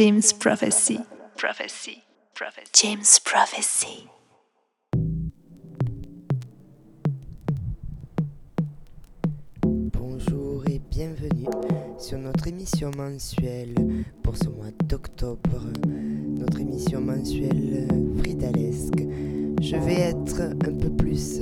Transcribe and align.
James 0.00 0.32
Prophecy. 0.32 0.98
Prophecy. 1.36 2.02
Prophecy. 2.34 2.70
James 2.72 3.20
Prophecy. 3.22 4.08
Bonjour 9.92 10.64
et 10.70 10.80
bienvenue 10.90 11.44
sur 11.98 12.16
notre 12.16 12.48
émission 12.48 12.90
mensuelle 12.96 13.74
pour 14.22 14.38
ce 14.38 14.48
mois 14.48 14.70
d'octobre. 14.88 15.66
Notre 15.84 16.60
émission 16.60 17.02
mensuelle 17.02 17.86
fridalesque. 18.20 19.04
Je 19.60 19.76
vais 19.76 20.00
être 20.00 20.40
un 20.40 20.78
peu 20.78 20.88
plus 20.96 21.40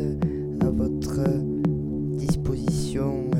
à 0.62 0.68
votre 0.68 1.20
disposition 2.16 3.30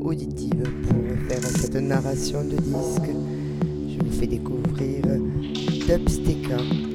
auditive 0.00 0.64
pour 0.88 1.28
faire 1.28 1.44
cette 1.44 1.76
narration 1.76 2.42
de 2.42 2.56
disque. 2.56 3.33
Fais 4.18 4.26
découvrir 4.28 5.02
Dubsteka. 5.86 6.93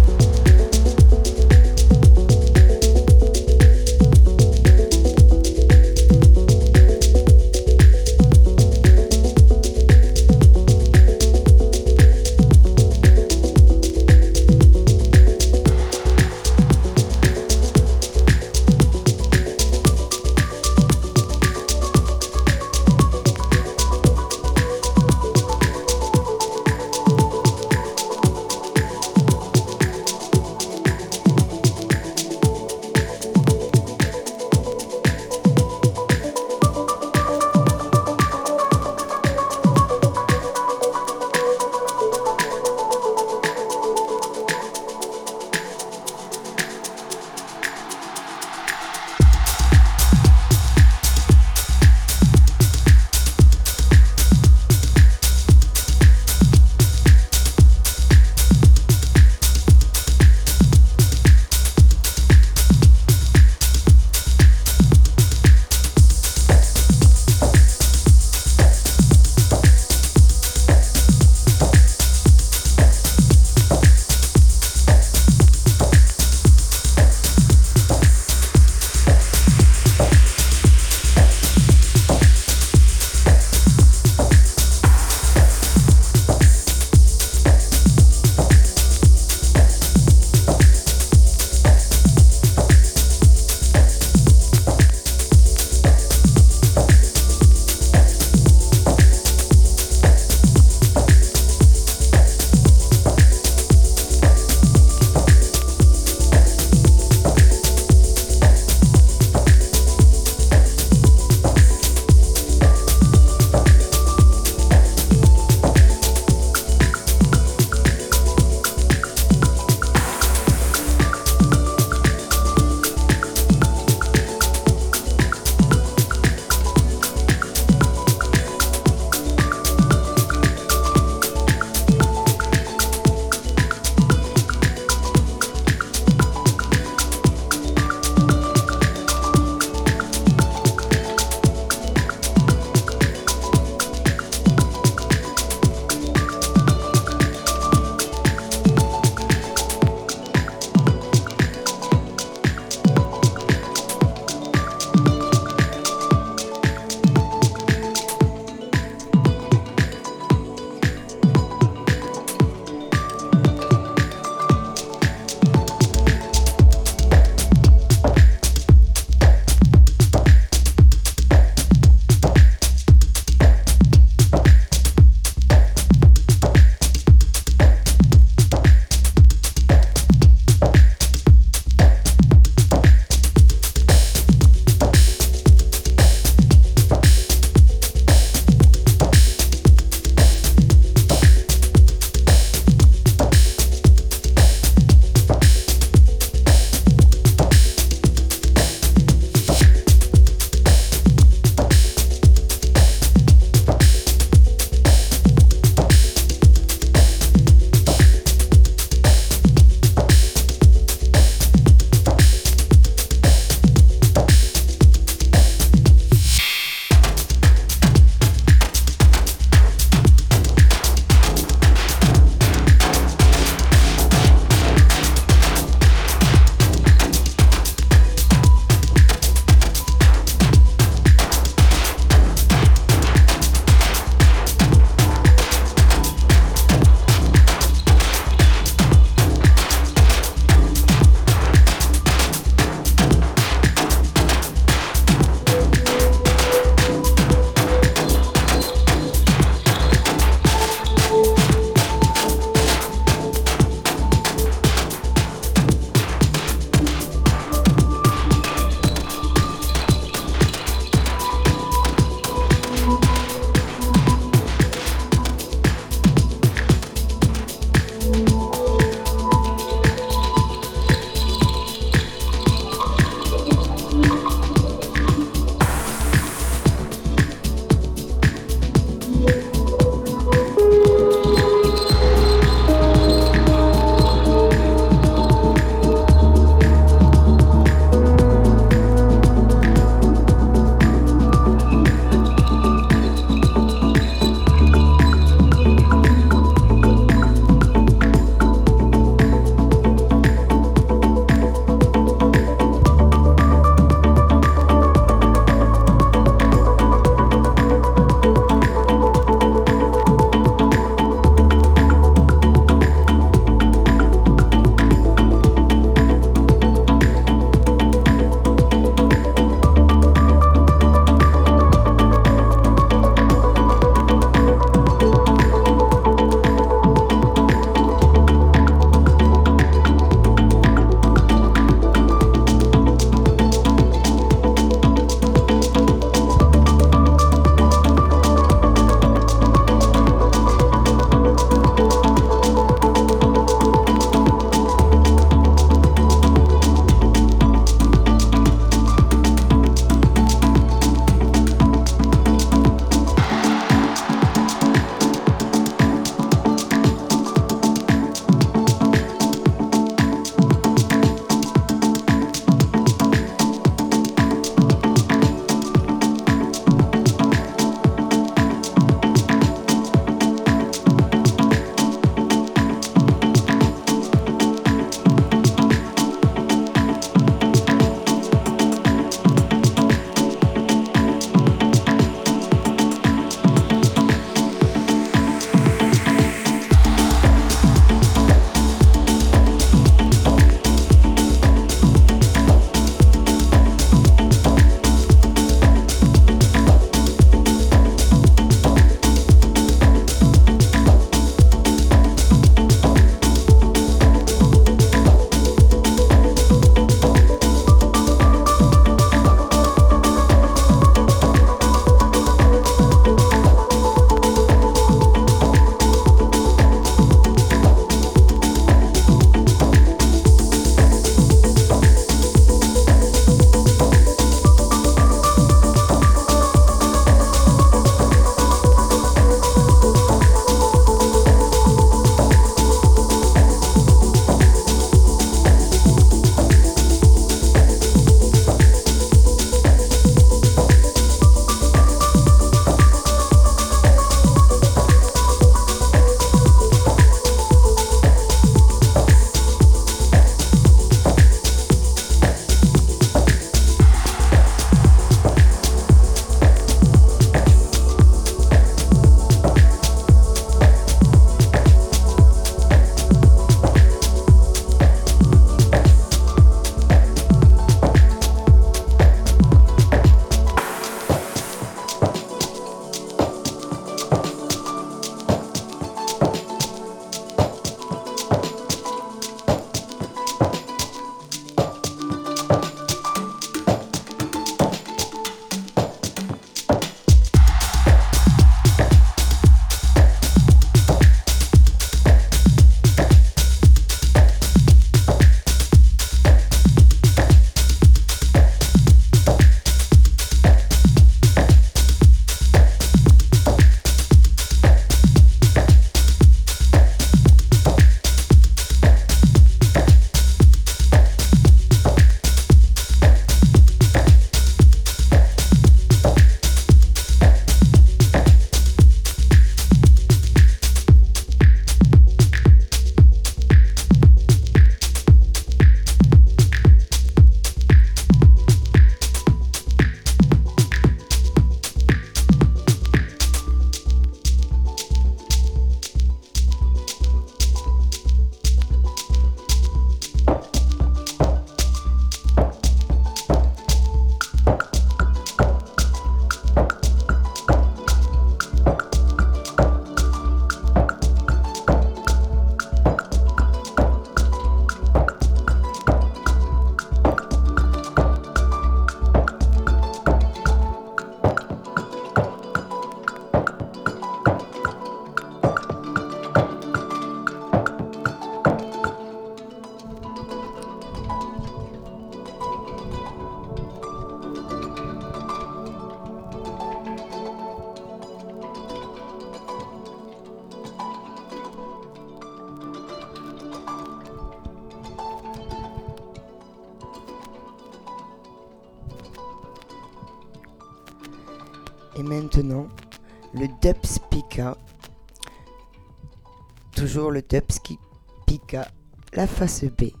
La 599.13 599.27
face 599.27 599.69
B. 599.69 600.00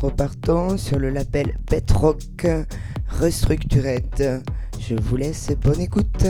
repartons 0.00 0.76
sur 0.76 0.98
le 0.98 1.10
label 1.10 1.58
Betrock 1.68 2.46
Restructured. 3.20 4.42
Je 4.78 4.94
vous 4.94 5.16
laisse 5.16 5.50
bonne 5.62 5.80
écoute. 5.80 6.24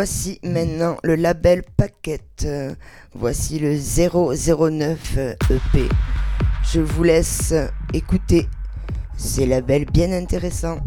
Voici 0.00 0.38
maintenant 0.44 0.96
le 1.02 1.16
label 1.16 1.64
Paquette. 1.76 2.46
Voici 3.16 3.58
le 3.58 3.74
009 3.74 5.16
EP. 5.50 5.88
Je 6.62 6.80
vous 6.80 7.02
laisse 7.02 7.52
écouter 7.92 8.46
ces 9.16 9.44
labels 9.44 9.86
bien 9.86 10.12
intéressants. 10.12 10.78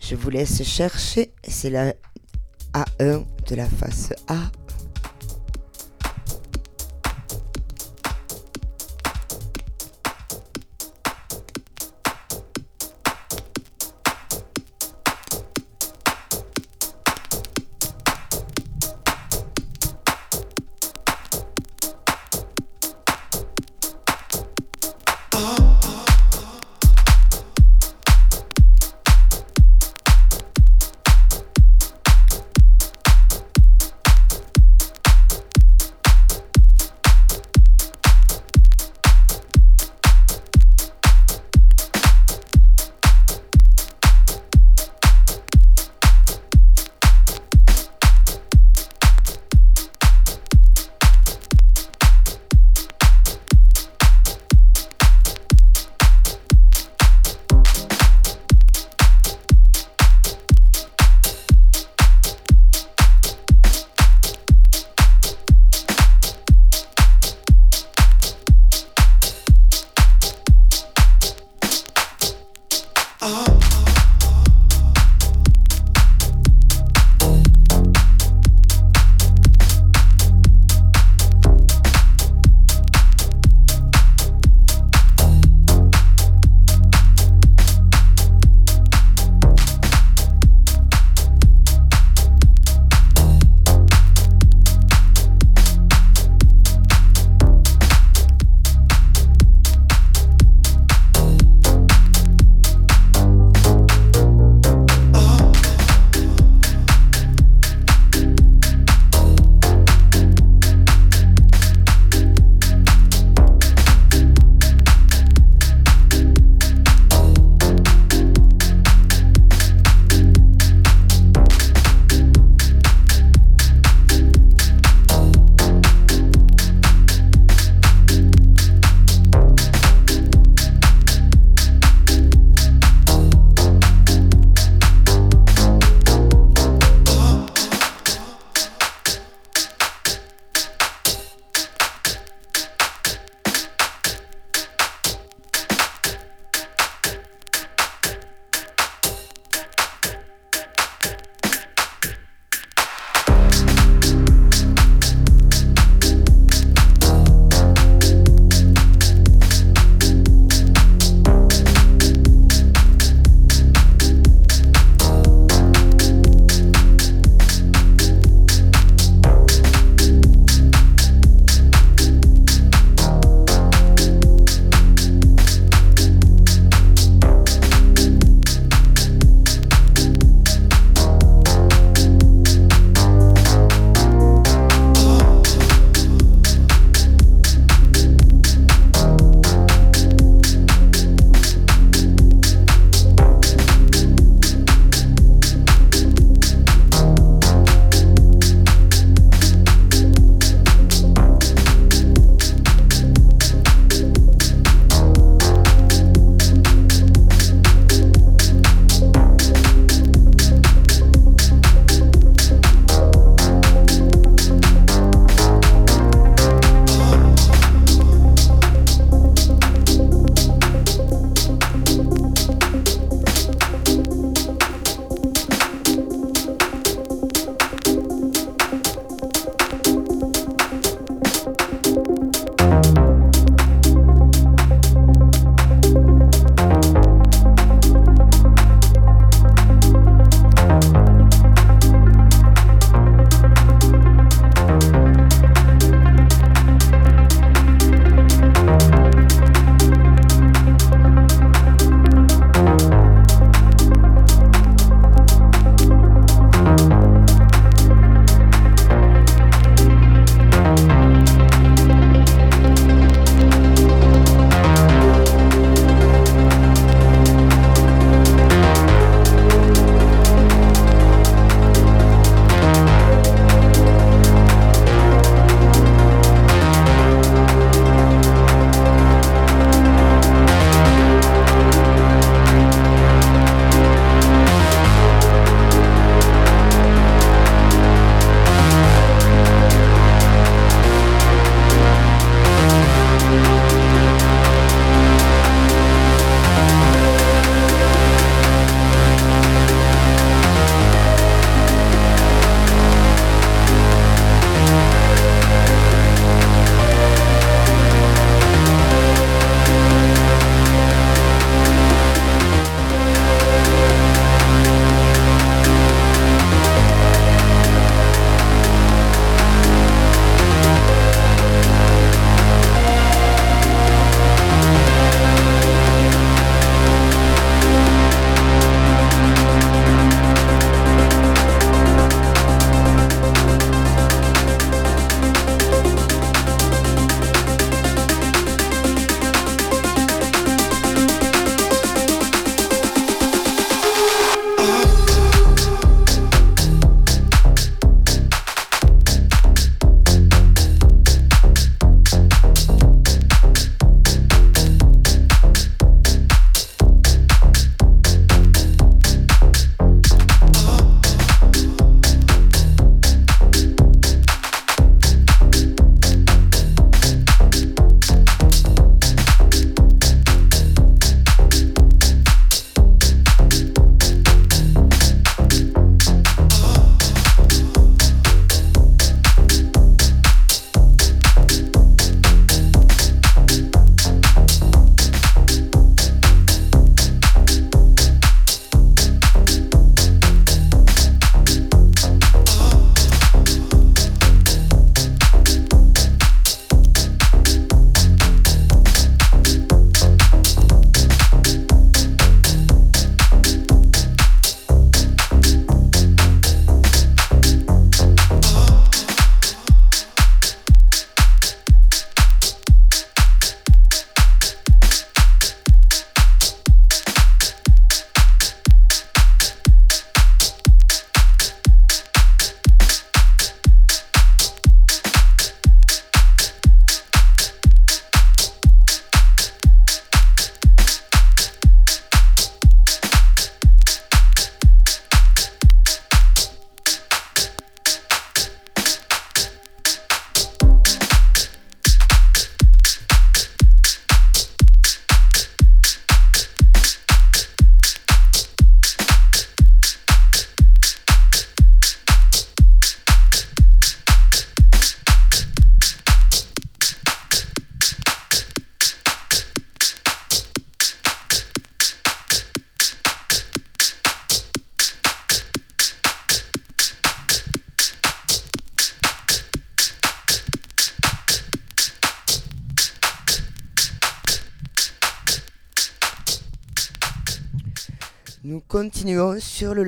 Je 0.00 0.14
vous 0.14 0.30
laisse 0.30 0.62
chercher, 0.62 1.32
c'est 1.46 1.70
la 1.70 1.94
A1 2.72 3.24
de 3.48 3.54
la 3.54 3.66
face 3.66 4.12
A. 4.28 4.49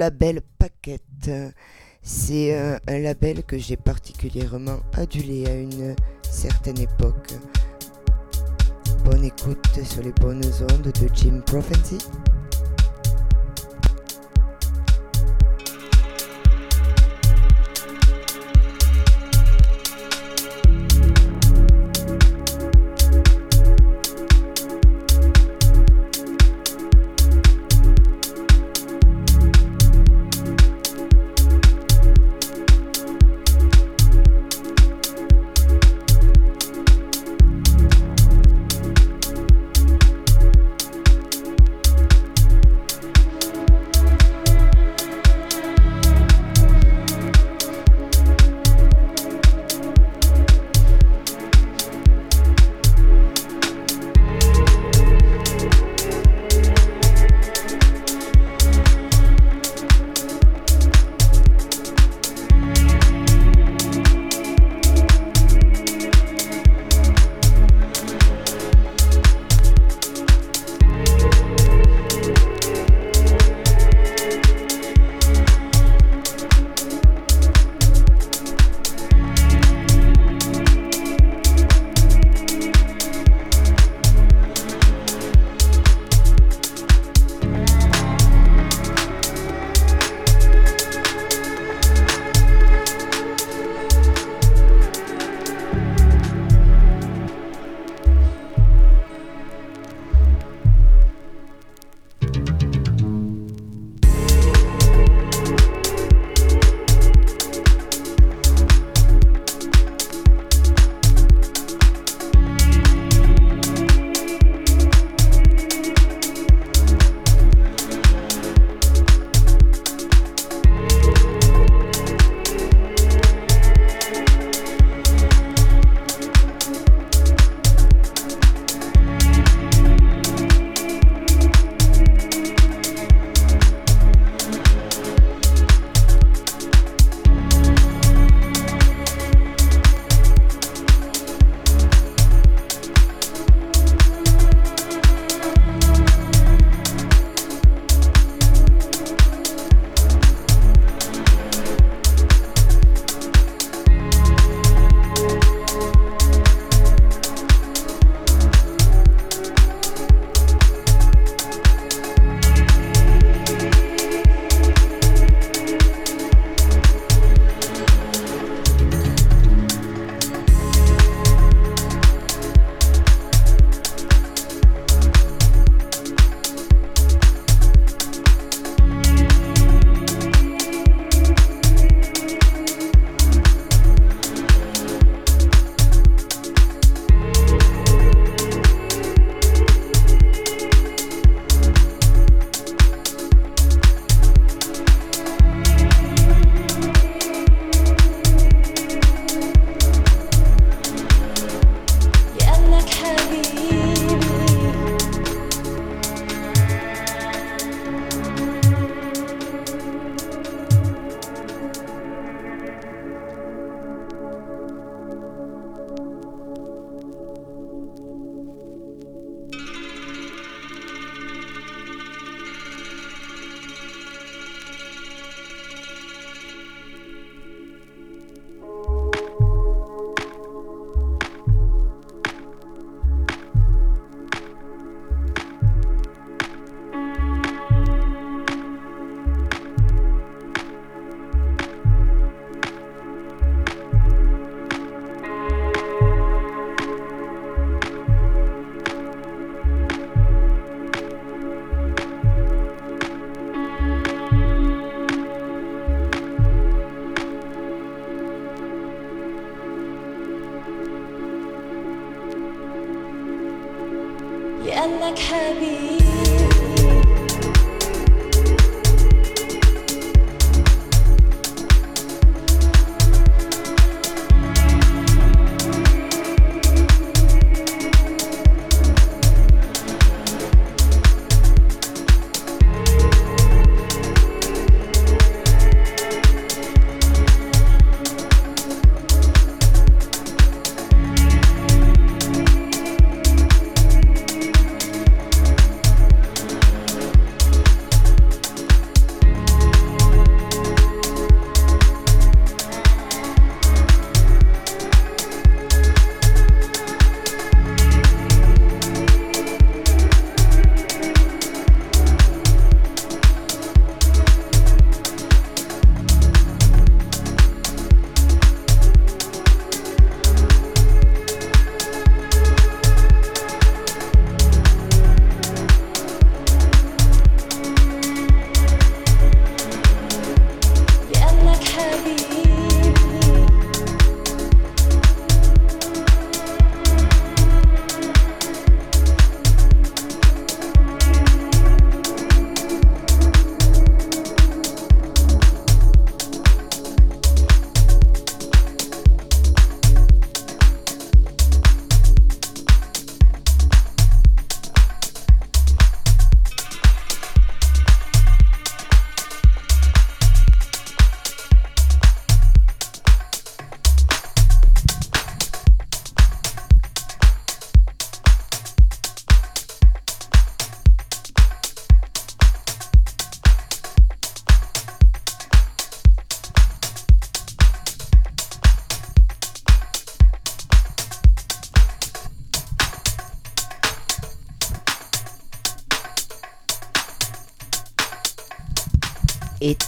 label 0.03 0.41
Paquette. 0.59 1.31
C'est 2.03 2.57
euh, 2.57 2.77
un 2.89 2.99
label 2.99 3.45
que 3.45 3.57
j'ai 3.57 3.77
particulièrement 3.77 4.81
adulé 4.95 5.47
à 5.47 5.55
une 5.55 5.95
certaine 6.29 6.81
époque. 6.81 7.35
Bonne 9.05 9.25
écoute 9.25 9.79
sur 9.85 10.03
les 10.03 10.11
bonnes 10.11 10.43
ondes 10.73 10.91
de 10.93 11.09
Jim 11.15 11.41
Prophecy. 11.47 11.99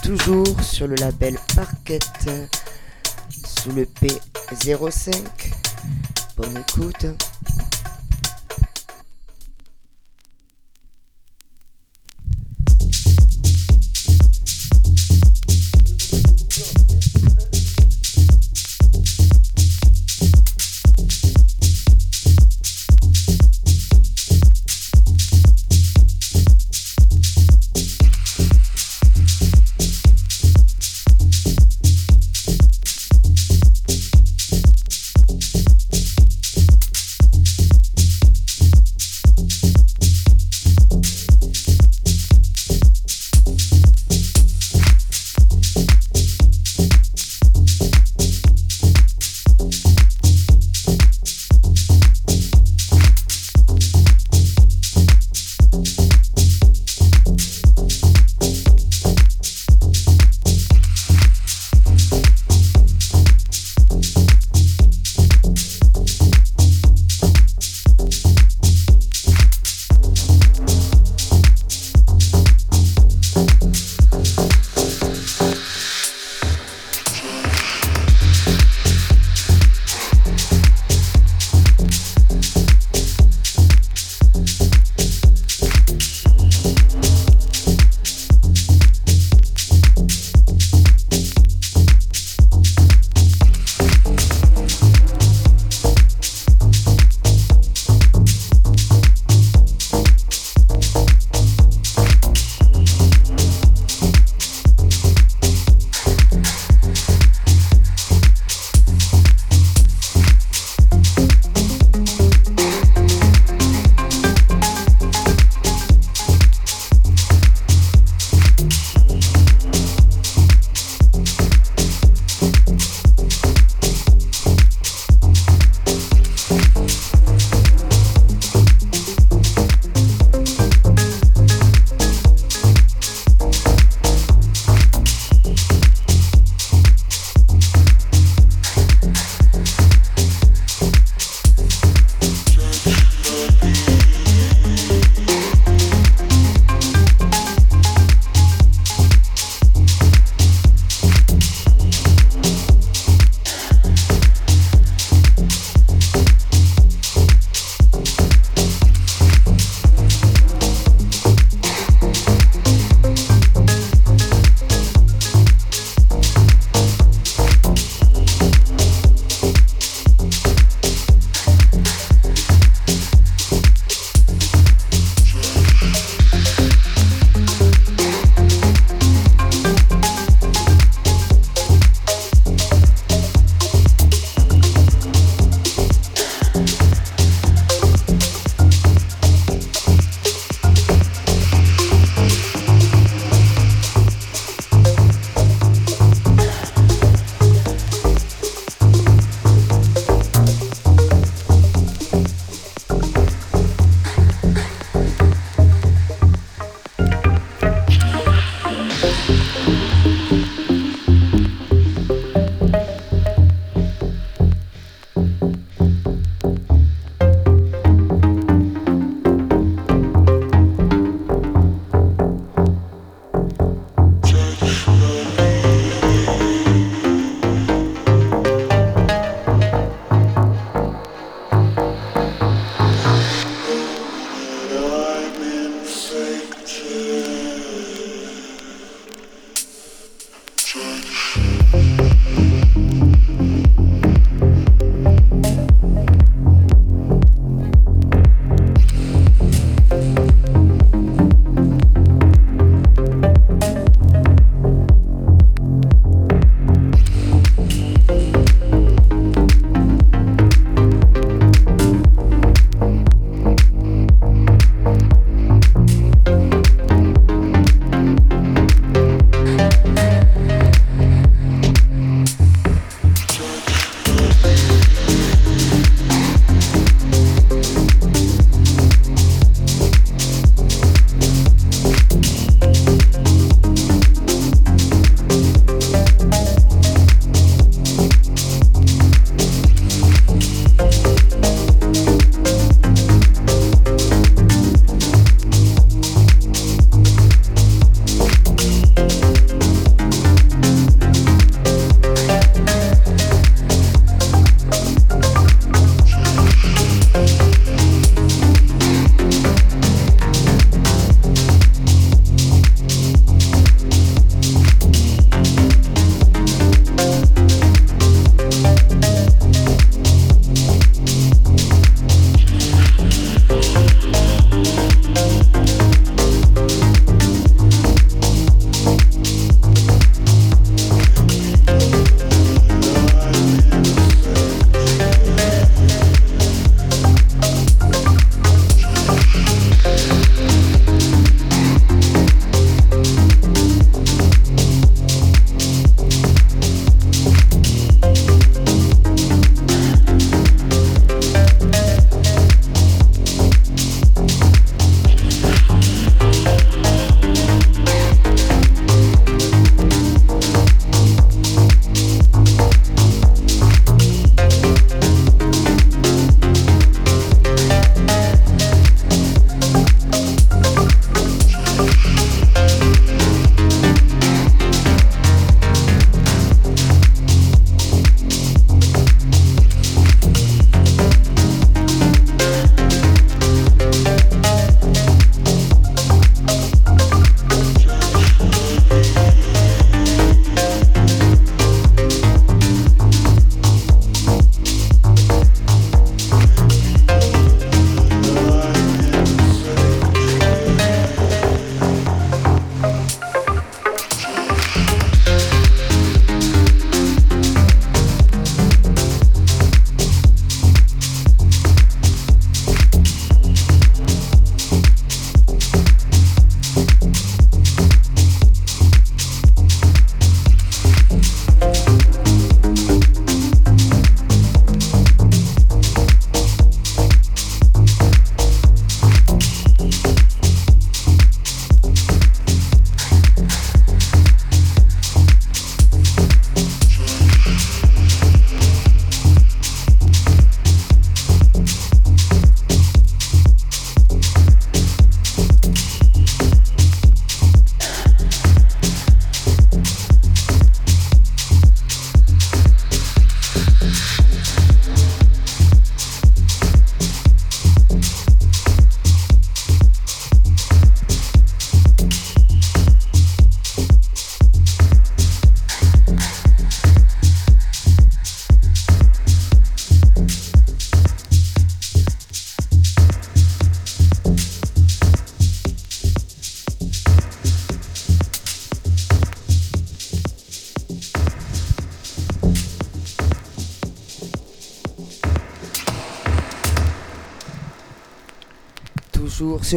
Toujours 0.05 0.61
sur 0.61 0.87
le 0.87 0.95
label 0.97 1.35
Parquet, 1.55 1.97
sous 3.43 3.71
le 3.71 3.85
P05. 3.85 5.15
Bonne 6.37 6.57
écoute. 6.57 7.07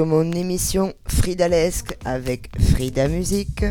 mon 0.05 0.33
émission 0.33 0.93
Fridalesque 1.07 1.97
avec 2.05 2.51
Frida 2.73 3.09
Musique. 3.09 3.65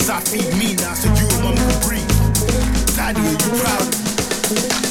'Cause 0.00 0.08
I 0.08 0.20
feed 0.20 0.56
me 0.56 0.74
now, 0.76 0.94
so 0.94 1.08
you 1.08 1.28
and 1.28 1.42
mama 1.42 1.56
can 1.56 1.80
breathe. 1.86 2.96
Daddy, 2.96 3.20
are 3.20 3.32
you 3.32 3.60
proud? 3.60 4.89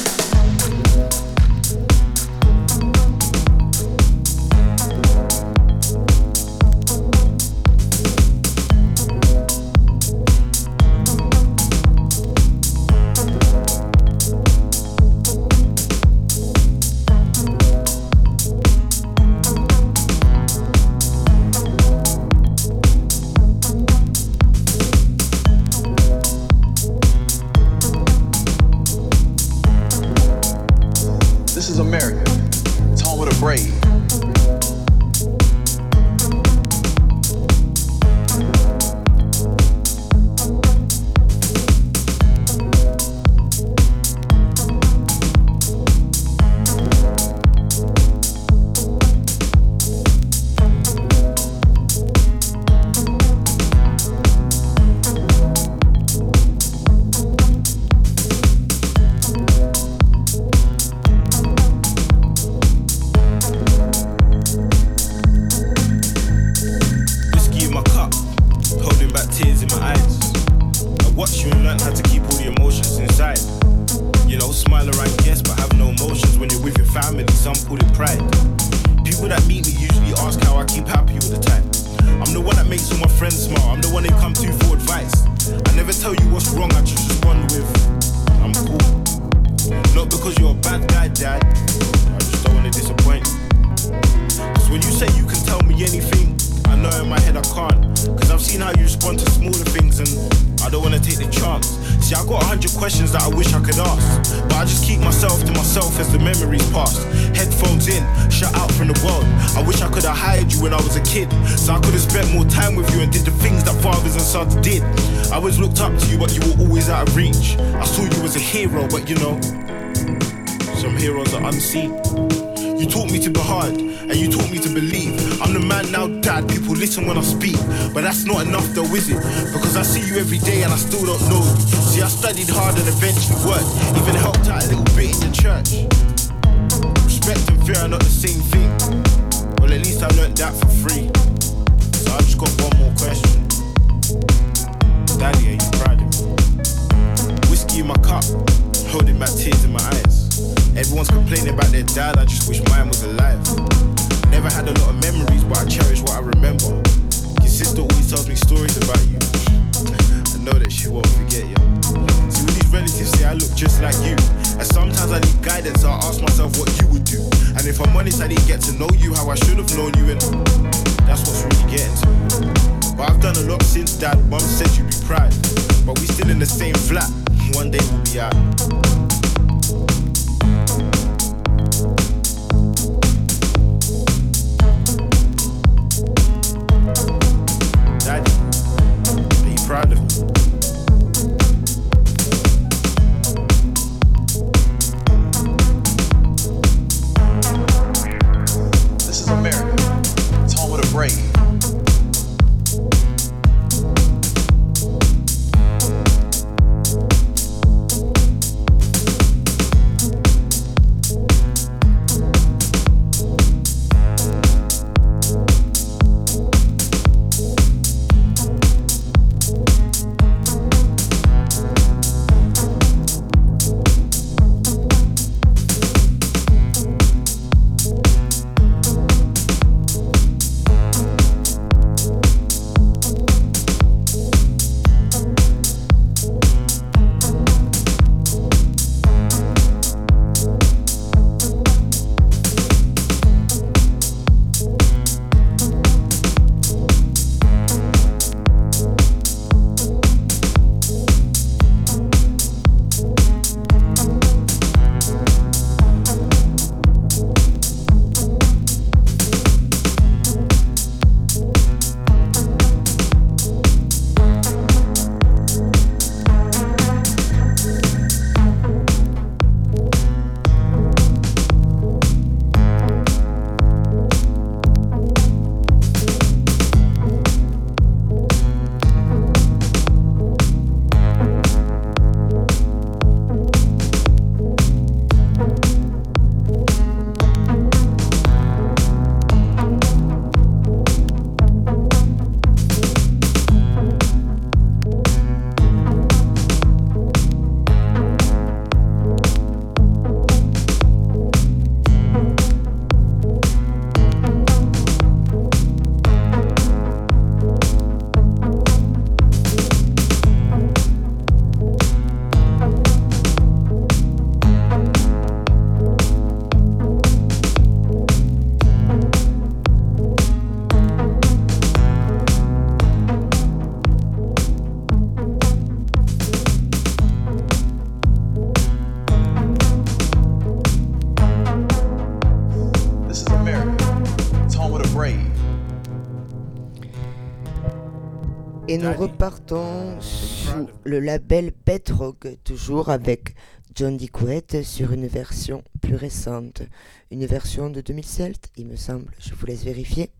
Nous 338.80 338.92
repartons 338.94 340.00
sous 340.00 340.68
le 340.84 341.00
label 341.00 341.52
Bedrock, 341.66 342.26
toujours 342.44 342.88
avec 342.88 343.34
John 343.74 343.98
Dicouette 343.98 344.62
sur 344.62 344.92
une 344.92 345.06
version 345.06 345.62
plus 345.82 345.96
récente. 345.96 346.62
Une 347.10 347.26
version 347.26 347.68
de 347.68 347.82
2007, 347.82 348.50
il 348.56 348.66
me 348.66 348.76
semble. 348.76 349.12
Je 349.18 349.34
vous 349.34 349.44
laisse 349.44 349.64
vérifier. 349.64 350.10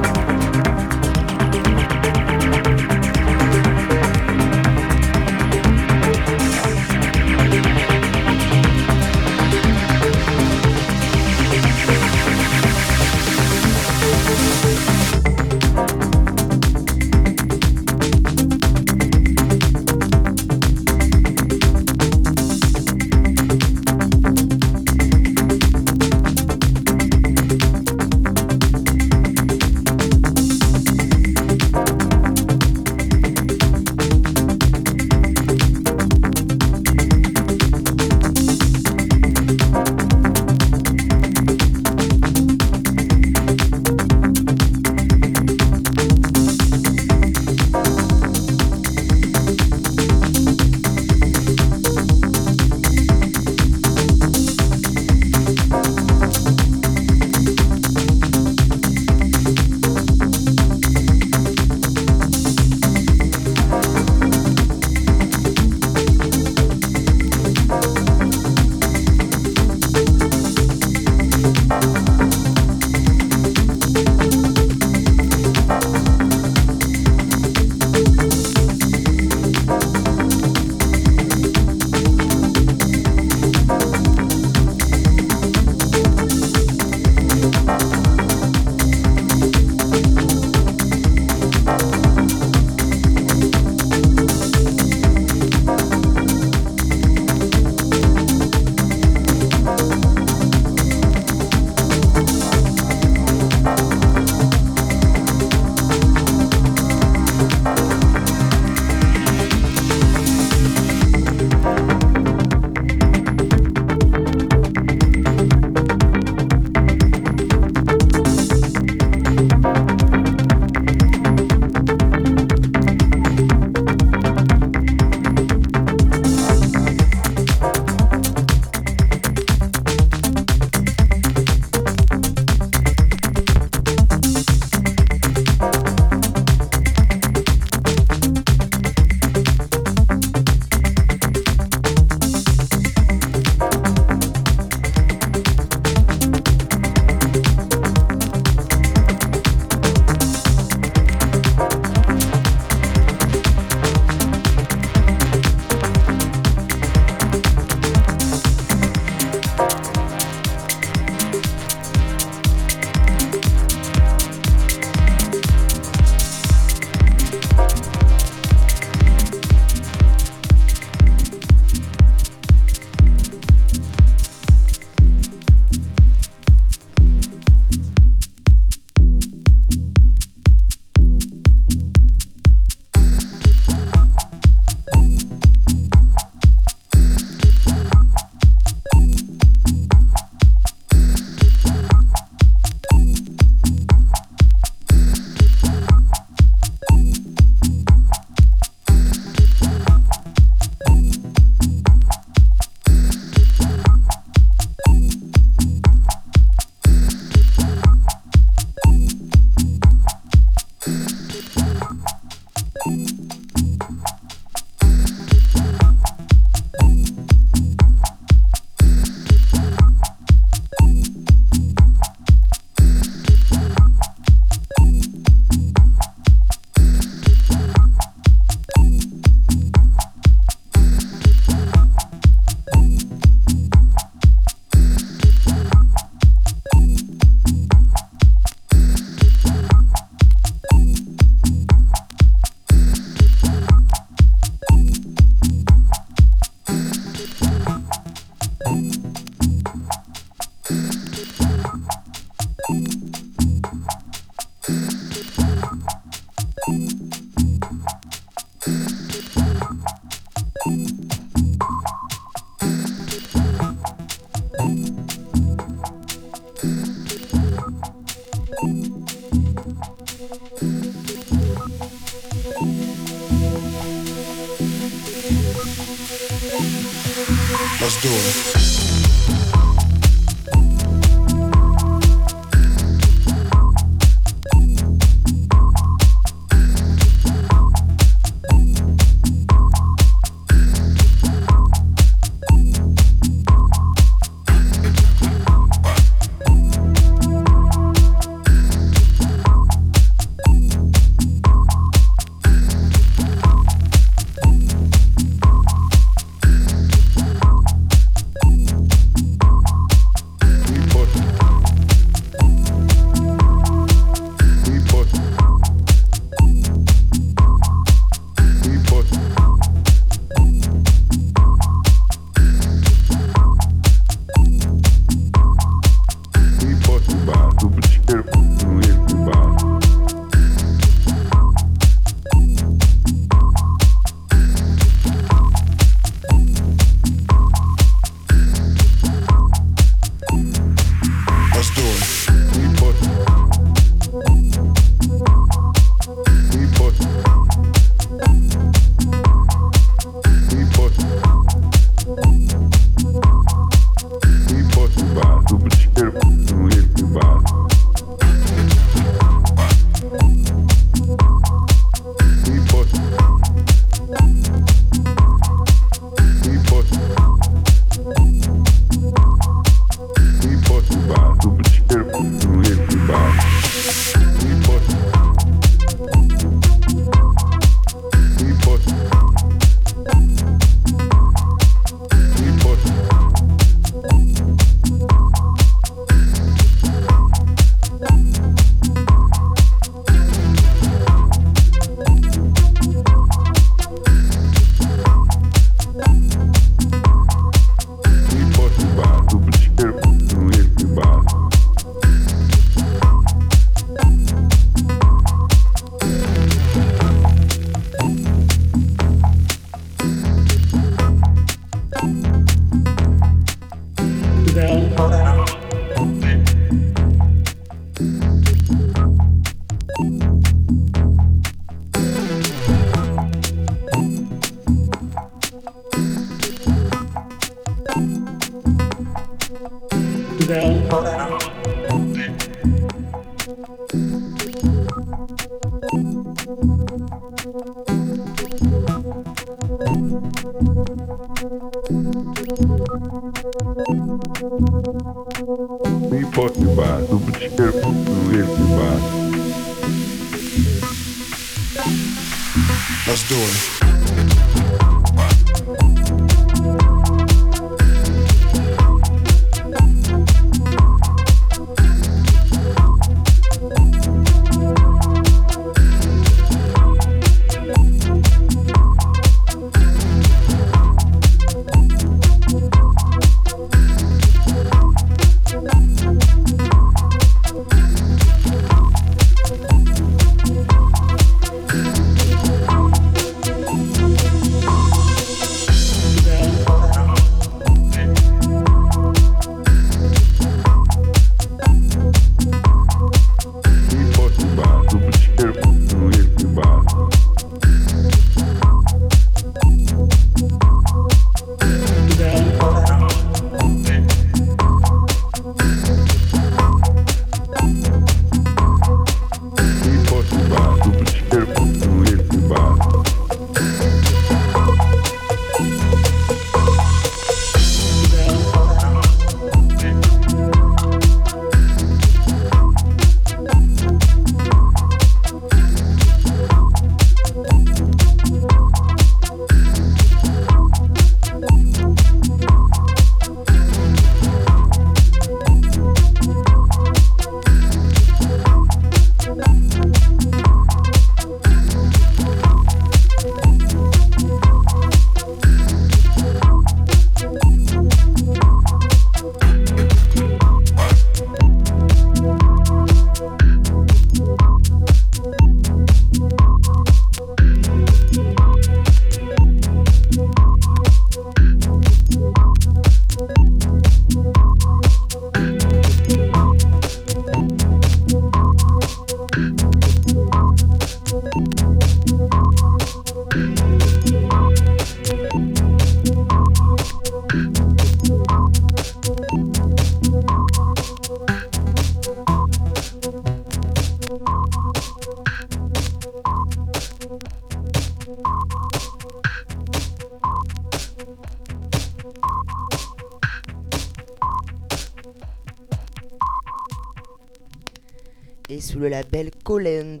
Le 598.78 598.88
label 598.88 599.30
Colend, 599.42 600.00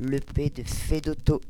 le 0.00 0.18
P 0.18 0.50
de 0.50 0.62
Fedoto. 0.62 1.40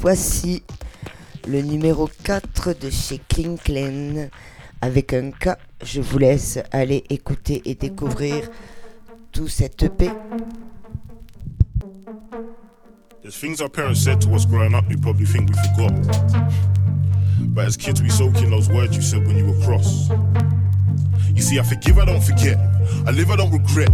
Voici 0.00 0.62
le 1.48 1.60
numéro 1.60 2.08
4 2.22 2.74
de 2.80 2.88
chez 2.88 3.20
Klinklen 3.28 4.30
avec 4.80 5.12
un 5.12 5.32
K. 5.32 5.56
Je 5.82 6.00
vous 6.00 6.18
laisse 6.18 6.60
aller 6.70 7.02
écouter 7.10 7.62
et 7.64 7.74
découvrir 7.74 8.48
tout 9.32 9.48
cette 9.48 9.82
EP. 9.82 10.08
There's 13.22 13.36
things 13.36 13.60
our 13.60 13.68
parents 13.68 13.96
said 14.02 14.20
to 14.20 14.34
us 14.34 14.46
growing 14.46 14.74
up, 14.74 14.84
we 14.88 14.96
probably 14.96 15.26
think 15.26 15.50
we 15.50 15.56
forgot. 15.76 15.92
But 17.40 17.66
as 17.66 17.76
kids, 17.76 18.00
we 18.00 18.08
soak 18.08 18.40
in 18.40 18.50
those 18.50 18.70
words 18.70 18.94
you 18.94 19.02
said 19.02 19.26
when 19.26 19.36
you 19.36 19.46
were 19.46 19.60
cross. 19.66 20.10
You 21.34 21.42
see, 21.42 21.58
I 21.58 21.62
forgive, 21.62 21.98
I 21.98 22.04
don't 22.04 22.22
forget. 22.22 22.56
I 23.06 23.10
live, 23.10 23.30
I 23.30 23.36
don't 23.36 23.52
regret. 23.52 23.90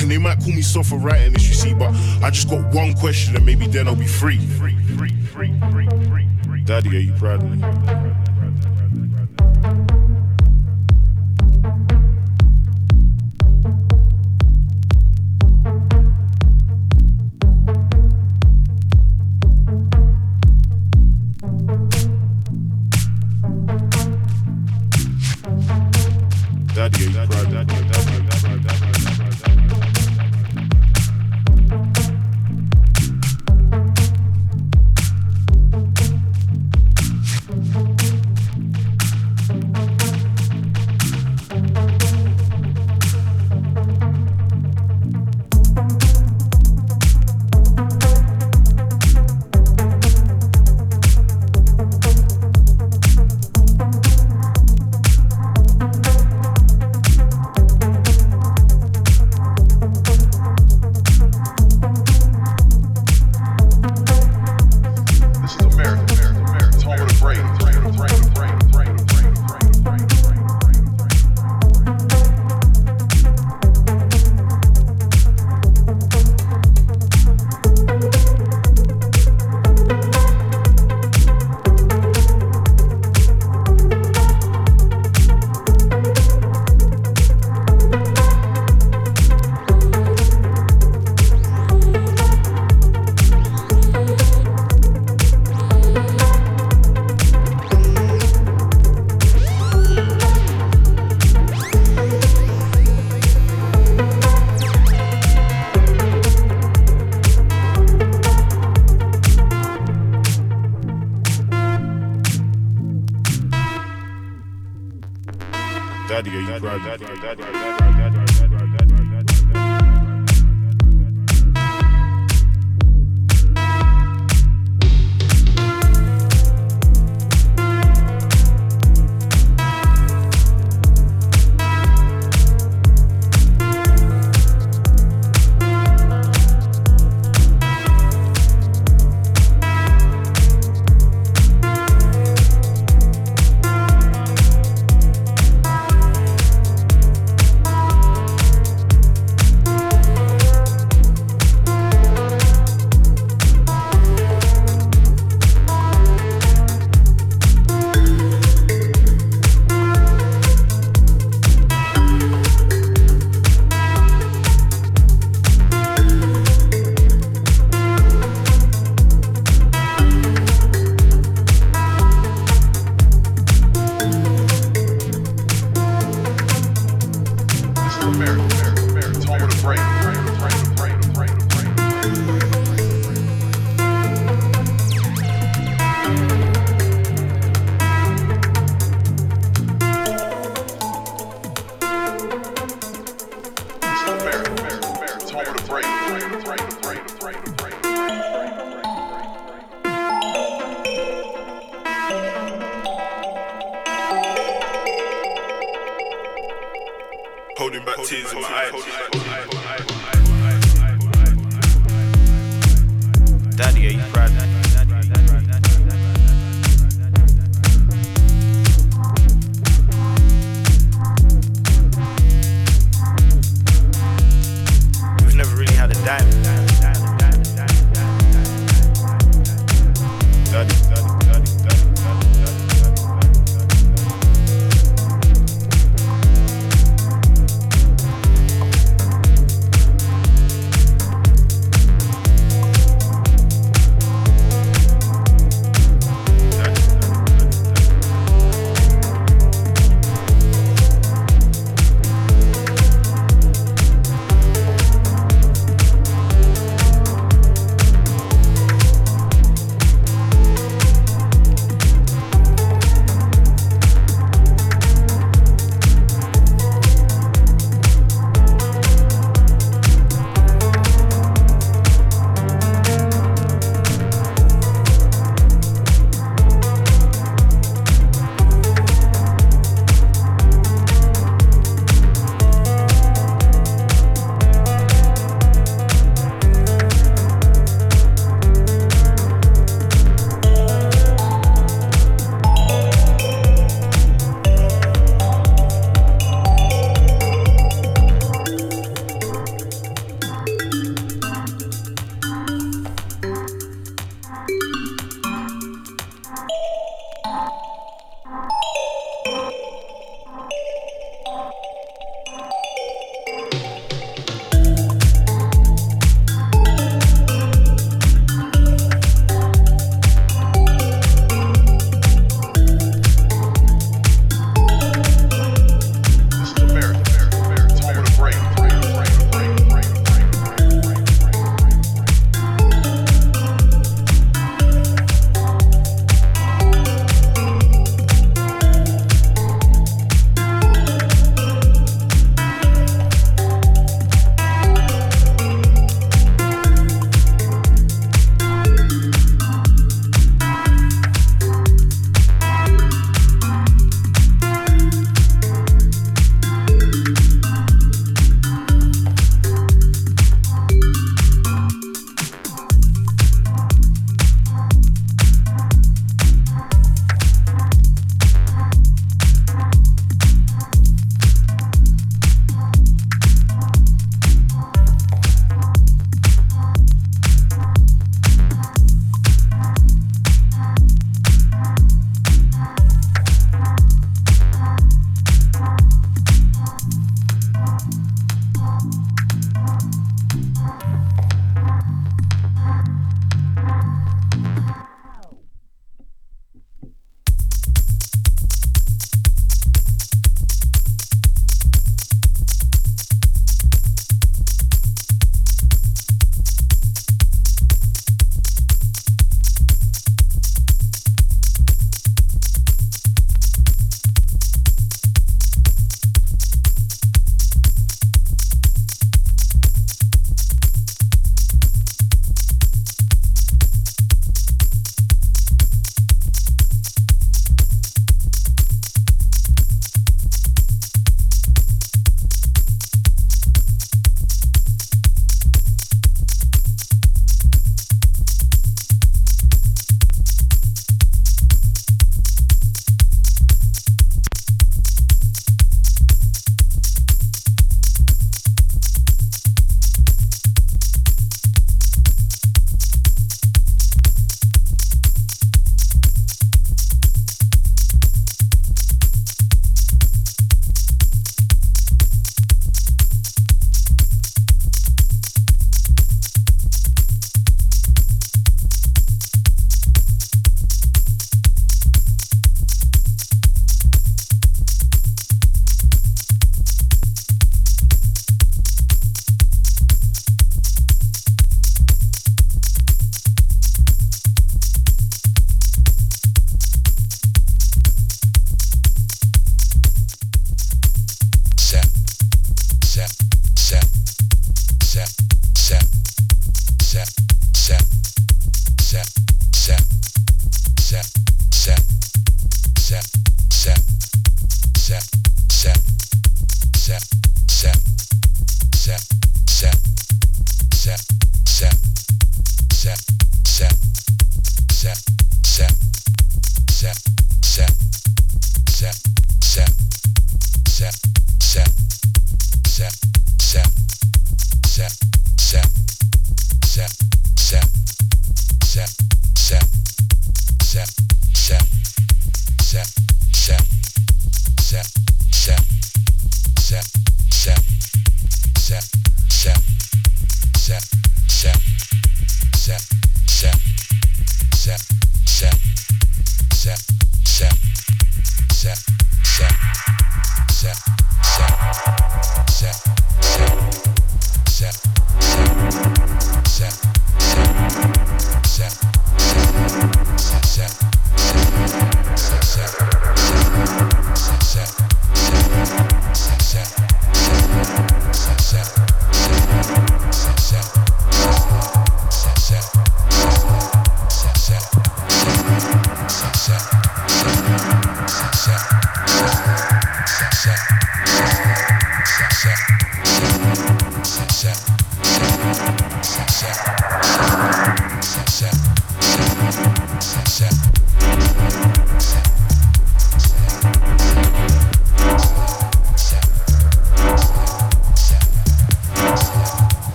And 0.00 0.10
they 0.10 0.18
might 0.18 0.38
call 0.38 0.52
me 0.52 0.62
soft 0.62 0.90
for 0.90 0.98
writing 0.98 1.32
this, 1.32 1.48
you 1.48 1.54
see, 1.54 1.74
but 1.74 1.90
I 2.22 2.30
just 2.30 2.48
got 2.48 2.72
one 2.74 2.94
question 2.94 3.34
and 3.34 3.44
maybe 3.44 3.66
then 3.66 3.88
I'll 3.88 3.96
be 3.96 4.06
free. 4.06 4.38
Daddy, 6.66 6.96
are 6.96 6.98
you 6.98 7.12
proud 7.12 7.44
of 7.44 7.56
me? 7.56 8.35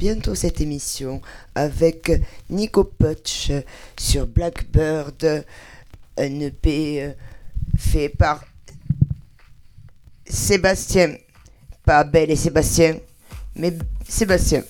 Bientôt 0.00 0.34
cette 0.34 0.62
émission 0.62 1.20
avec 1.54 2.10
Nico 2.48 2.84
Putsch 2.84 3.52
sur 3.98 4.26
Blackbird, 4.26 5.44
un 6.16 6.40
EP 6.40 7.02
euh, 7.04 7.12
fait 7.76 8.08
par 8.08 8.42
Sébastien. 10.24 11.16
Pas 11.84 12.04
Belle 12.04 12.30
et 12.30 12.36
Sébastien, 12.36 12.96
mais 13.54 13.74
Sébastien. 14.08 14.62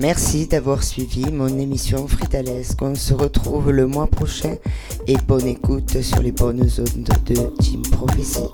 Merci 0.00 0.46
d'avoir 0.46 0.84
suivi 0.84 1.24
mon 1.32 1.58
émission 1.58 2.06
Fritalesque. 2.06 2.80
On 2.82 2.94
se 2.94 3.14
retrouve 3.14 3.72
le 3.72 3.88
mois 3.88 4.06
prochain 4.06 4.54
et 5.08 5.16
bonne 5.26 5.48
écoute 5.48 6.00
sur 6.02 6.22
les 6.22 6.30
bonnes 6.30 6.70
ondes 6.78 7.08
de 7.26 7.34
Team 7.60 7.82
Prophecy. 7.82 8.44